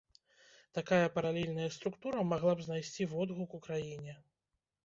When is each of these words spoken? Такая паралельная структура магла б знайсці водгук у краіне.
Такая 0.77 1.09
паралельная 1.17 1.69
структура 1.77 2.25
магла 2.31 2.57
б 2.57 2.65
знайсці 2.69 3.07
водгук 3.15 3.49
у 3.59 3.61
краіне. 3.69 4.21